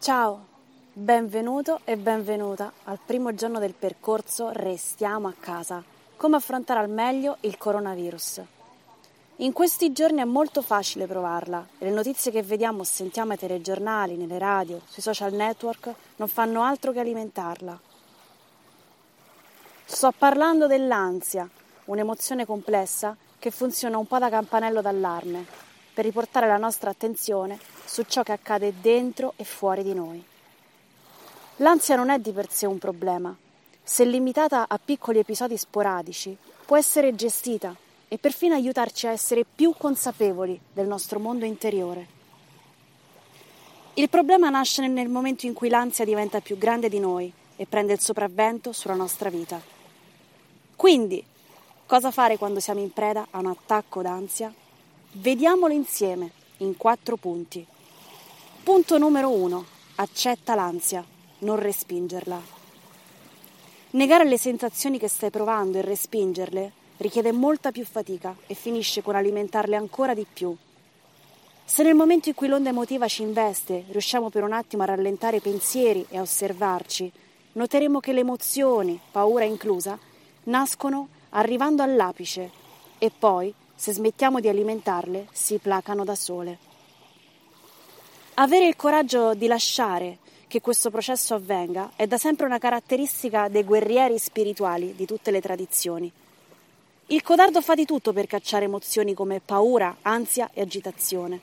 [0.00, 0.46] Ciao,
[0.94, 5.84] benvenuto e benvenuta al primo giorno del percorso Restiamo a casa.
[6.16, 8.40] Come affrontare al meglio il coronavirus.
[9.36, 13.38] In questi giorni è molto facile provarla e le notizie che vediamo o sentiamo ai
[13.38, 17.78] telegiornali, nelle radio, sui social network non fanno altro che alimentarla.
[19.84, 21.46] Sto parlando dell'ansia,
[21.84, 25.44] un'emozione complessa che funziona un po' da campanello d'allarme
[25.92, 30.24] per riportare la nostra attenzione su ciò che accade dentro e fuori di noi.
[31.56, 33.36] L'ansia non è di per sé un problema.
[33.82, 37.74] Se limitata a piccoli episodi sporadici, può essere gestita
[38.06, 42.06] e perfino aiutarci a essere più consapevoli del nostro mondo interiore.
[43.94, 47.92] Il problema nasce nel momento in cui l'ansia diventa più grande di noi e prende
[47.92, 49.60] il sopravvento sulla nostra vita.
[50.76, 51.24] Quindi,
[51.86, 54.54] cosa fare quando siamo in preda a un attacco d'ansia?
[55.14, 57.66] Vediamolo insieme in quattro punti.
[58.62, 59.64] Punto numero uno.
[59.94, 61.02] Accetta l'ansia,
[61.38, 62.40] non respingerla.
[63.92, 69.16] Negare le sensazioni che stai provando e respingerle richiede molta più fatica e finisce con
[69.16, 70.54] alimentarle ancora di più.
[71.64, 75.38] Se nel momento in cui l'onda emotiva ci investe riusciamo per un attimo a rallentare
[75.38, 77.10] i pensieri e a osservarci,
[77.52, 79.98] noteremo che le emozioni, paura inclusa,
[80.44, 82.50] nascono arrivando all'apice
[82.98, 86.68] e poi, se smettiamo di alimentarle, si placano da sole.
[88.40, 90.16] Avere il coraggio di lasciare
[90.48, 95.42] che questo processo avvenga è da sempre una caratteristica dei guerrieri spirituali di tutte le
[95.42, 96.10] tradizioni.
[97.08, 101.38] Il codardo fa di tutto per cacciare emozioni come paura, ansia e agitazione.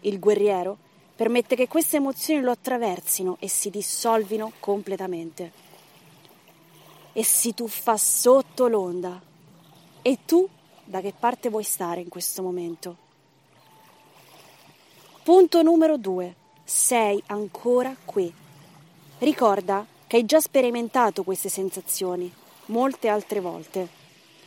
[0.00, 0.76] Il guerriero
[1.16, 5.50] permette che queste emozioni lo attraversino e si dissolvino completamente.
[7.14, 9.18] E si tuffa sotto l'onda.
[10.02, 10.46] E tu
[10.84, 13.03] da che parte vuoi stare in questo momento?
[15.24, 16.34] Punto numero 2.
[16.64, 18.30] Sei ancora qui.
[19.20, 22.30] Ricorda che hai già sperimentato queste sensazioni
[22.66, 23.88] molte altre volte,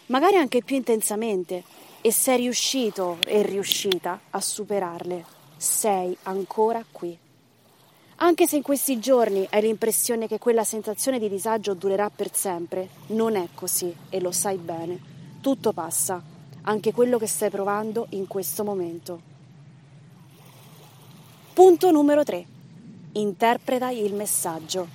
[0.05, 1.63] magari anche più intensamente,
[1.99, 5.25] e sei riuscito e riuscita a superarle.
[5.57, 7.17] Sei ancora qui.
[8.17, 12.89] Anche se in questi giorni hai l'impressione che quella sensazione di disagio durerà per sempre,
[13.07, 14.99] non è così e lo sai bene.
[15.41, 16.21] Tutto passa,
[16.61, 19.36] anche quello che stai provando in questo momento.
[21.57, 22.45] Punto numero 3.
[23.13, 24.88] Interpreta il messaggio.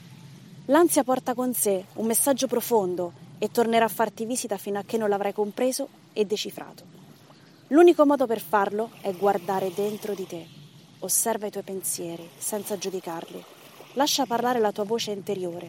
[0.67, 4.97] L'ansia porta con sé un messaggio profondo e tornerà a farti visita fino a che
[4.97, 6.85] non l'avrai compreso e decifrato.
[7.67, 10.47] L'unico modo per farlo è guardare dentro di te.
[11.01, 13.45] Osserva i tuoi pensieri senza giudicarli.
[13.95, 15.69] Lascia parlare la tua voce interiore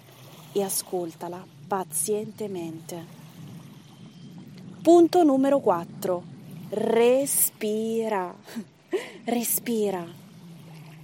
[0.51, 3.03] e ascoltala pazientemente.
[4.79, 6.23] Punto numero 4.
[6.69, 8.31] Respira.
[9.25, 10.21] Respira.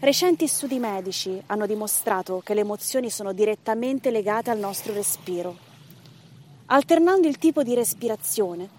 [0.02, 5.58] Recenti studi medici hanno dimostrato che le emozioni sono direttamente legate al nostro respiro.
[6.68, 8.70] Alternando il tipo di respirazione,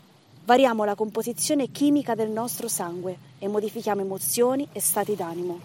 [0.46, 5.60] variamo la composizione chimica del nostro sangue e modifichiamo emozioni e stati d'animo.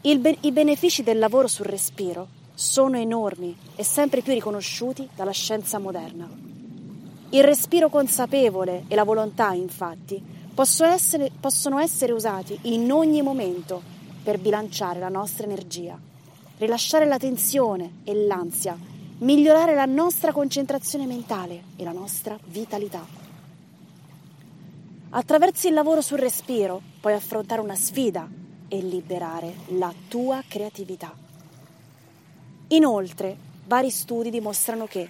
[0.00, 5.80] Be- I benefici del lavoro sul respiro sono enormi e sempre più riconosciuti dalla scienza
[5.80, 6.30] moderna.
[7.30, 13.82] Il respiro consapevole e la volontà, infatti, essere, possono essere usati in ogni momento
[14.22, 15.98] per bilanciare la nostra energia,
[16.58, 18.78] rilasciare la tensione e l'ansia,
[19.18, 23.04] migliorare la nostra concentrazione mentale e la nostra vitalità.
[25.10, 28.28] Attraverso il lavoro sul respiro puoi affrontare una sfida
[28.68, 31.14] e liberare la tua creatività.
[32.68, 33.36] Inoltre,
[33.66, 35.08] vari studi dimostrano che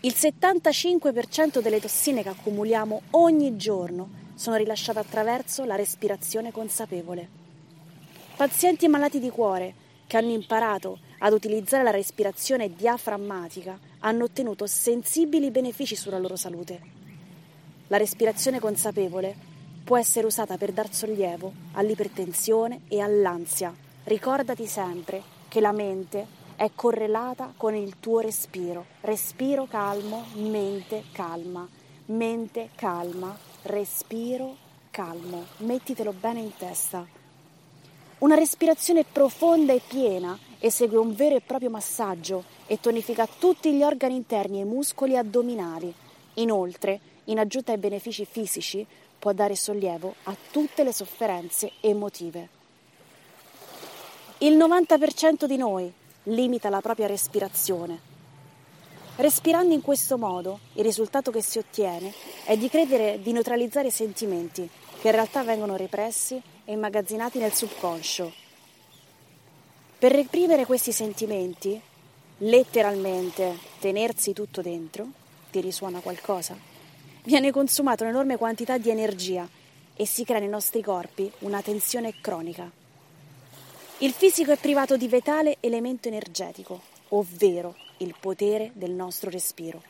[0.00, 7.28] il 75% delle tossine che accumuliamo ogni giorno sono rilasciate attraverso la respirazione consapevole.
[8.36, 9.74] Pazienti malati di cuore
[10.06, 16.80] che hanno imparato ad utilizzare la respirazione diaframmatica hanno ottenuto sensibili benefici sulla loro salute.
[17.88, 19.36] La respirazione consapevole
[19.84, 23.74] può essere usata per dar sollievo all'ipertensione e all'ansia.
[24.04, 26.26] Ricordati sempre che la mente
[26.56, 28.86] è correlata con il tuo respiro.
[29.02, 31.68] Respiro calmo, mente calma,
[32.06, 34.56] mente calma, respiro
[34.90, 37.06] calmo, mettitelo bene in testa.
[38.18, 43.82] Una respirazione profonda e piena esegue un vero e proprio massaggio e tonifica tutti gli
[43.82, 45.92] organi interni e i muscoli addominali.
[46.34, 48.86] Inoltre, in aggiunta ai benefici fisici,
[49.18, 52.48] può dare sollievo a tutte le sofferenze emotive.
[54.38, 55.92] Il 90% di noi
[56.24, 58.09] limita la propria respirazione
[59.16, 62.12] Respirando in questo modo, il risultato che si ottiene
[62.44, 64.68] è di credere di neutralizzare i sentimenti,
[65.00, 68.32] che in realtà vengono repressi e immagazzinati nel subconscio.
[69.98, 71.78] Per reprimere questi sentimenti,
[72.38, 75.06] letteralmente tenersi tutto dentro,
[75.50, 76.56] ti risuona qualcosa?
[77.24, 79.46] Viene consumata un'enorme quantità di energia
[79.94, 82.70] e si crea nei nostri corpi una tensione cronica.
[83.98, 89.82] Il fisico è privato di vitale elemento energetico, ovvero il potere del nostro respiro.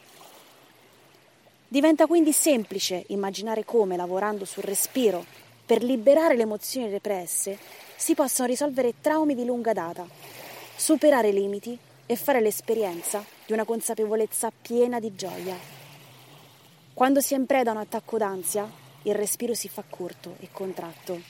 [1.66, 5.24] Diventa quindi semplice immaginare come, lavorando sul respiro
[5.64, 7.56] per liberare le emozioni represse,
[7.96, 10.04] si possano risolvere traumi di lunga data,
[10.74, 15.56] superare limiti e fare l'esperienza di una consapevolezza piena di gioia.
[16.92, 18.68] Quando si è in preda a un attacco d'ansia,
[19.02, 21.20] il respiro si fa corto e contratto.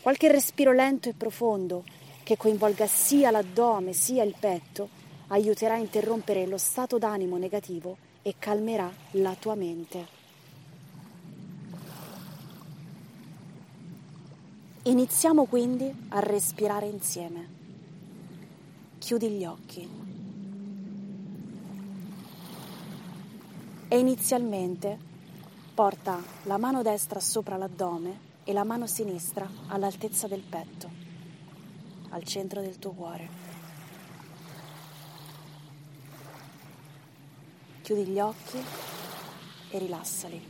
[0.00, 1.82] Qualche respiro lento e profondo
[2.22, 4.99] che coinvolga sia l'addome sia il petto
[5.32, 10.18] aiuterà a interrompere lo stato d'animo negativo e calmerà la tua mente.
[14.82, 17.48] Iniziamo quindi a respirare insieme.
[18.98, 19.88] Chiudi gli occhi.
[23.88, 24.98] E inizialmente
[25.74, 31.08] porta la mano destra sopra l'addome e la mano sinistra all'altezza del petto
[32.10, 33.49] al centro del tuo cuore.
[37.90, 38.64] Chiudi gli occhi
[39.70, 40.40] e rilassali.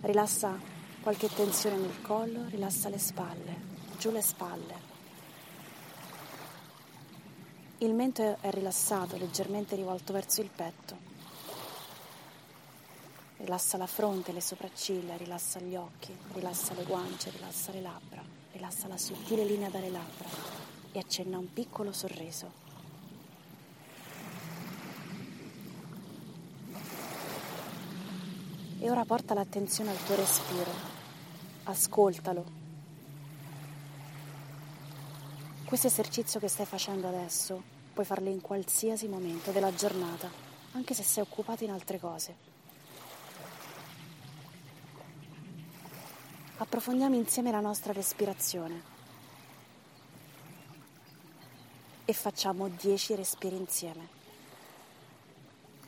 [0.00, 0.58] Rilassa
[1.02, 3.56] qualche tensione nel collo, rilassa le spalle,
[3.96, 4.74] giù le spalle.
[7.78, 10.96] Il mento è rilassato, leggermente rivolto verso il petto.
[13.36, 18.86] Rilassa la fronte, le sopracciglia, rilassa gli occhi, rilassa le guance, rilassa le labbra rilassa
[18.88, 20.28] la sottile linea dalle labbra
[20.92, 22.63] e accenna un piccolo sorriso.
[28.84, 30.70] E ora porta l'attenzione al tuo respiro,
[31.62, 32.44] ascoltalo.
[35.64, 37.62] Questo esercizio che stai facendo adesso
[37.94, 40.30] puoi farlo in qualsiasi momento della giornata,
[40.72, 42.52] anche se sei occupato in altre cose.
[46.56, 48.82] approfondiamo insieme la nostra respirazione
[52.04, 54.23] e facciamo 10 respiri insieme.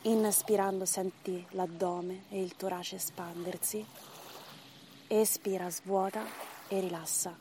[0.06, 3.85] Inspirando senti l'addome e il torace espandersi,
[5.08, 6.25] espira, svuota
[6.69, 7.37] e rilassa.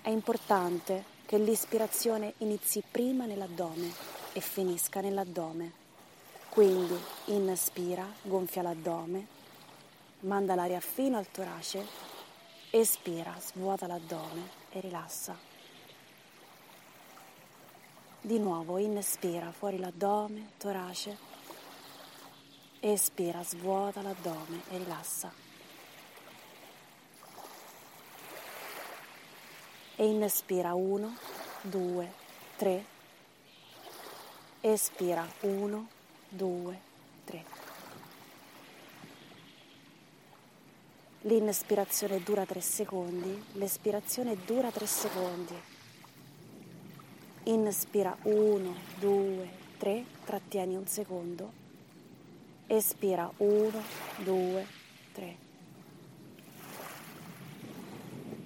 [0.00, 3.92] È importante che l'ispirazione inizi prima nell'addome
[4.32, 5.72] e finisca nell'addome.
[6.48, 9.26] Quindi inspira, gonfia l'addome,
[10.20, 11.84] manda l'aria fino al torace,
[12.70, 15.55] espira, svuota l'addome e rilassa.
[18.26, 21.16] Di nuovo inspira fuori l'addome, torace,
[22.80, 25.32] espira, svuota l'addome e rilassa.
[29.94, 31.16] E inspira 1,
[31.60, 32.12] 2,
[32.56, 32.84] 3,
[34.60, 35.88] espira 1,
[36.30, 36.80] 2,
[37.26, 37.44] 3.
[41.20, 45.75] L'inspirazione dura 3 secondi, l'espirazione dura 3 secondi.
[47.48, 49.48] Inspira 1, 2,
[49.78, 51.52] 3, trattieni un secondo.
[52.66, 53.70] Espira 1,
[54.24, 54.66] 2,
[55.12, 55.36] 3.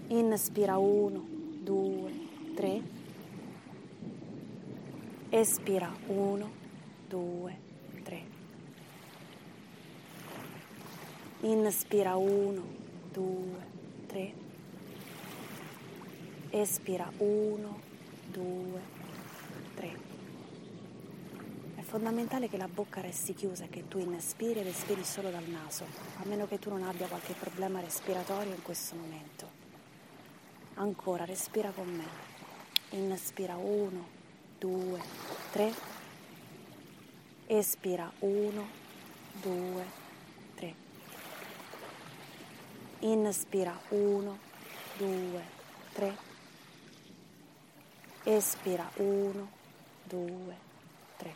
[0.09, 1.25] Inspira 1,
[1.65, 2.13] 2,
[2.55, 2.83] 3.
[5.31, 6.51] Espira 1,
[7.09, 7.57] 2,
[8.05, 8.23] 3.
[11.41, 12.63] Inspira 1,
[13.15, 13.57] 2,
[14.09, 14.35] 3.
[16.51, 17.90] Espira 1, 2, 3.
[21.75, 25.49] È fondamentale che la bocca resti chiusa e che tu inspiri ed espiri solo dal
[25.49, 25.85] naso,
[26.19, 29.49] a meno che tu non abbia qualche problema respiratorio in questo momento.
[30.75, 32.07] Ancora, respira con me.
[32.91, 34.09] Inspira 1,
[34.59, 35.01] 2,
[35.51, 35.75] 3.
[37.47, 38.69] Espira 1,
[39.43, 39.85] 2,
[40.55, 40.75] 3.
[43.01, 44.39] Inspira 1,
[44.99, 45.43] 2,
[45.93, 46.30] 3.
[48.27, 49.49] Espira 1,
[50.11, 50.55] 2,
[51.19, 51.35] 3.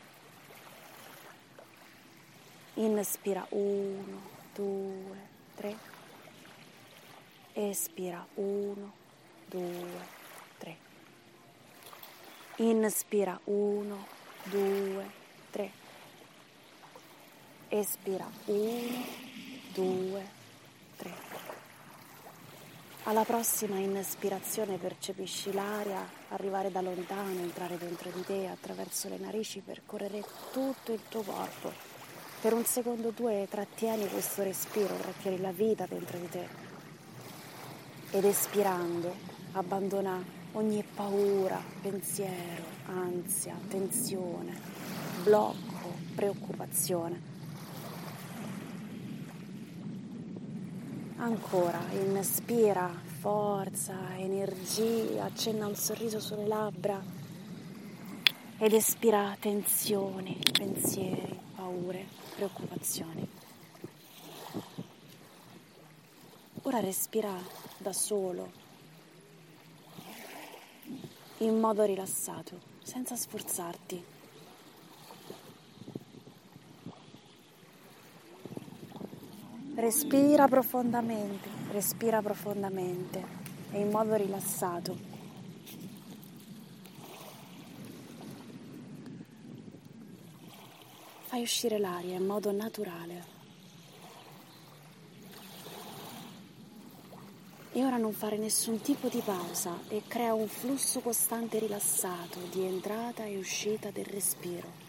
[2.76, 4.20] Inspira 1,
[4.54, 5.16] 2,
[5.56, 5.76] 3.
[7.56, 8.92] Espira 1,
[9.50, 9.62] 2,
[10.58, 10.76] 3.
[12.58, 13.96] Inspira 1,
[14.52, 15.04] 2,
[15.52, 15.70] 3.
[17.70, 19.04] Espira 1,
[19.74, 20.22] 2,
[20.98, 21.33] 3.
[23.06, 29.60] Alla prossima inspirazione percepisci l'aria arrivare da lontano, entrare dentro di te attraverso le narici,
[29.60, 31.70] percorrere tutto il tuo corpo.
[32.40, 36.48] Per un secondo o due trattieni questo respiro, trattieni la vita dentro di te.
[38.10, 39.14] Ed espirando
[39.52, 44.58] abbandona ogni paura, pensiero, ansia, tensione,
[45.22, 47.33] blocco, preoccupazione.
[51.16, 52.90] Ancora, inspira
[53.20, 57.00] forza, energia, accenna un sorriso sulle labbra
[58.58, 63.28] ed espira tensioni, pensieri, paure, preoccupazioni.
[66.62, 67.32] Ora respira
[67.78, 68.50] da solo,
[71.38, 74.13] in modo rilassato, senza sforzarti.
[79.76, 83.24] Respira profondamente, respira profondamente
[83.72, 84.96] e in modo rilassato.
[91.24, 93.24] Fai uscire l'aria in modo naturale.
[97.72, 102.62] E ora non fare nessun tipo di pausa e crea un flusso costante rilassato di
[102.62, 104.83] entrata e uscita del respiro.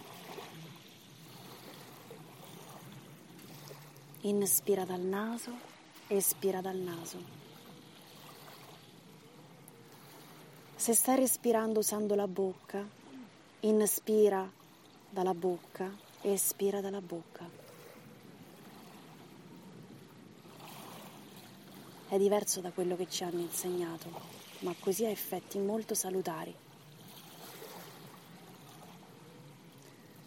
[4.26, 5.52] Inspira dal naso,
[6.08, 7.18] espira dal naso.
[10.76, 12.86] Se stai respirando usando la bocca,
[13.62, 14.50] inspira
[15.10, 17.64] dalla bocca espira dalla bocca.
[22.08, 24.10] è diverso da quello che ci hanno insegnato,
[24.60, 26.54] ma così ha effetti molto salutari.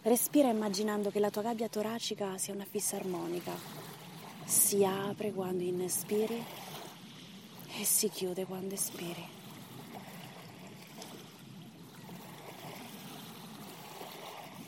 [0.03, 3.88] Respira immaginando che la tua gabbia toracica sia una fissarmonica.
[4.49, 6.43] Si apre quando inspiri
[7.77, 9.23] e si chiude quando espiri.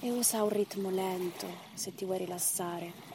[0.01, 3.09] E usa un ritmo lento se ti vuoi rilassare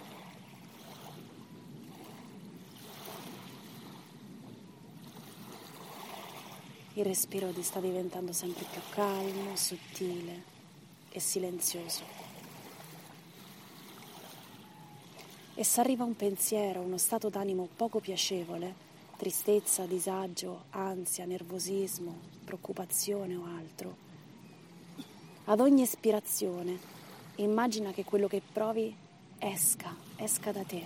[6.95, 10.43] Il respiro ti sta diventando sempre più calmo, sottile
[11.11, 12.36] e silenzioso.
[15.59, 18.75] E se arriva un pensiero, uno stato d'animo poco piacevole,
[19.17, 23.97] tristezza, disagio, ansia, nervosismo, preoccupazione o altro,
[25.47, 26.79] ad ogni espirazione
[27.37, 28.95] immagina che quello che provi
[29.39, 30.85] esca, esca da te.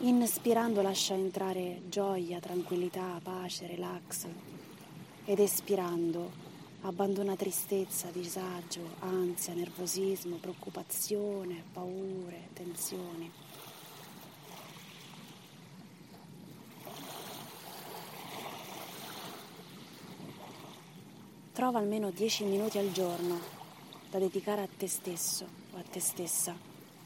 [0.00, 4.26] Inspirando lascia entrare gioia, tranquillità, pace, relax.
[5.24, 6.49] Ed espirando
[6.82, 13.30] abbandona tristezza, disagio, ansia, nervosismo, preoccupazione, paure, tensioni.
[21.52, 23.38] Trova almeno 10 minuti al giorno
[24.08, 26.56] da dedicare a te stesso o a te stessa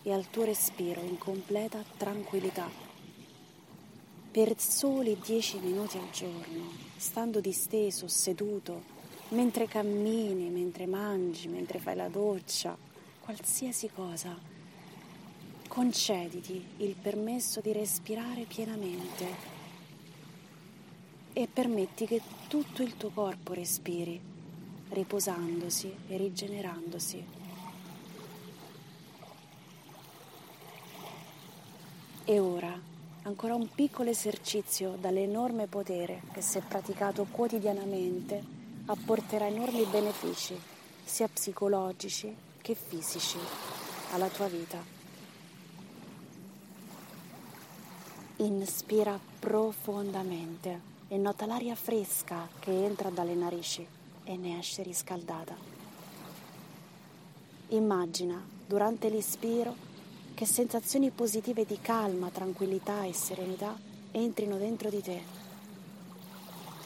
[0.03, 2.71] e al tuo respiro in completa tranquillità
[4.31, 8.94] per soli dieci minuti al giorno, stando disteso, seduto,
[9.29, 12.77] mentre cammini, mentre mangi, mentre fai la doccia,
[13.21, 14.37] qualsiasi cosa,
[15.67, 19.53] concediti il permesso di respirare pienamente
[21.33, 24.21] e permetti che tutto il tuo corpo respiri,
[24.91, 27.25] riposandosi e rigenerandosi.
[32.27, 32.81] E ora
[33.23, 40.61] ancora un piccolo esercizio dall'enorme potere che se praticato quotidianamente apporterà enormi benefici,
[41.03, 43.39] sia psicologici che fisici,
[44.13, 44.79] alla tua vita.
[48.37, 53.87] Inspira profondamente e nota l'aria fresca che entra dalle narici
[54.25, 55.57] e ne esce riscaldata.
[57.69, 59.75] Immagina durante l'ispiro
[60.35, 63.79] che sensazioni positive di calma, tranquillità e serenità
[64.11, 65.23] entrino dentro di te.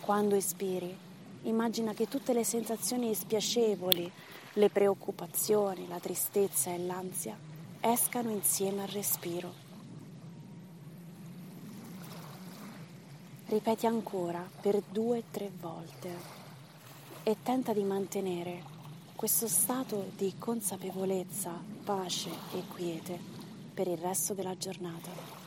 [0.00, 1.06] Quando espiri,
[1.48, 4.10] immagina che tutte le sensazioni spiacevoli,
[4.54, 7.36] le preoccupazioni, la tristezza e l'ansia
[7.80, 9.66] escano insieme al respiro.
[13.46, 16.10] Ripeti ancora per due o tre volte
[17.22, 18.76] e tenta di mantenere
[19.14, 21.52] questo stato di consapevolezza,
[21.82, 23.18] pace e quiete
[23.72, 25.37] per il resto della giornata.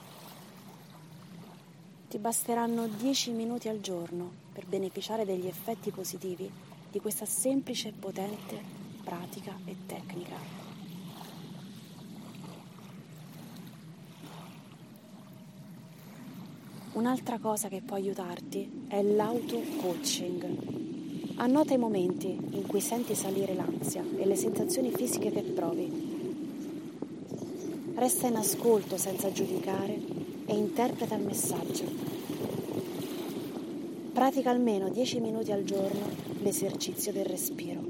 [2.12, 6.51] Ti basteranno 10 minuti al giorno per beneficiare degli effetti positivi
[6.91, 8.62] di questa semplice e potente
[9.01, 10.36] pratica e tecnica.
[16.91, 21.36] Un'altra cosa che può aiutarti è l'auto-coaching.
[21.36, 26.20] Annota i momenti in cui senti salire l'ansia e le sensazioni fisiche che provi
[27.96, 30.21] Resta in ascolto senza giudicare
[30.51, 31.86] e interpreta il messaggio.
[34.12, 36.10] Pratica almeno 10 minuti al giorno
[36.41, 37.81] l'esercizio del respiro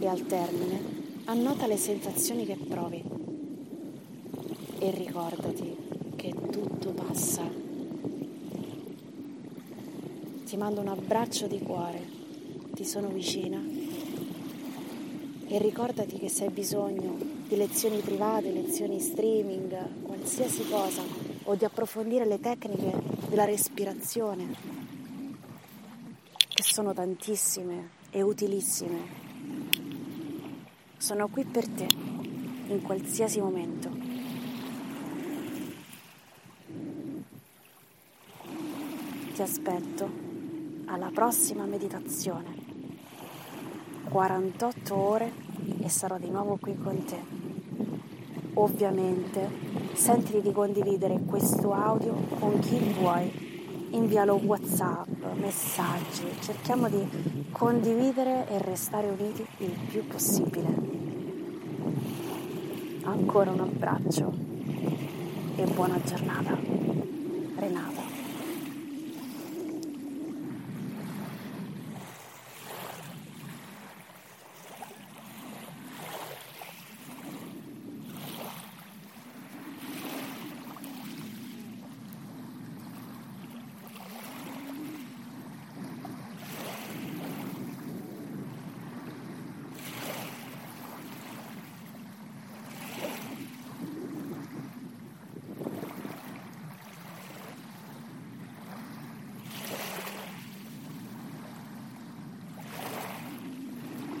[0.00, 0.80] e al termine
[1.24, 3.02] annota le sensazioni che provi
[4.78, 5.76] e ricordati
[6.16, 7.42] che tutto passa.
[10.46, 12.00] Ti mando un abbraccio di cuore,
[12.72, 13.62] ti sono vicina
[15.48, 21.64] e ricordati che se hai bisogno di lezioni private, lezioni streaming, qualsiasi cosa o di
[21.64, 22.92] approfondire le tecniche
[23.28, 24.54] della respirazione,
[26.36, 29.24] che sono tantissime e utilissime,
[30.96, 31.86] sono qui per te
[32.66, 33.90] in qualsiasi momento.
[39.34, 40.10] Ti aspetto
[40.86, 42.64] alla prossima meditazione.
[44.08, 45.32] 48 ore
[45.82, 47.45] e sarò di nuovo qui con te.
[48.58, 49.50] Ovviamente
[49.92, 53.88] sentiti di condividere questo audio con chi vuoi.
[53.90, 55.08] Invialo WhatsApp,
[55.38, 60.68] messaggi, cerchiamo di condividere e restare uniti il più possibile.
[63.04, 64.32] Ancora un abbraccio
[65.56, 66.85] e buona giornata.